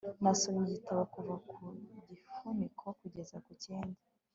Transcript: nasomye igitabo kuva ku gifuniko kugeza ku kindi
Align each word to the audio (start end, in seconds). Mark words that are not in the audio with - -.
nasomye 0.21 0.61
igitabo 0.69 1.01
kuva 1.13 1.35
ku 1.49 1.57
gifuniko 2.09 2.85
kugeza 2.99 3.35
ku 3.45 3.51
kindi 3.63 3.99